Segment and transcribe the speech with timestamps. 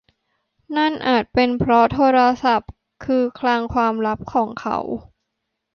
[0.75, 2.71] นั่นอาจเป็นเพราะโทรศัพท์
[3.05, 4.77] คือคลังความลับของเขา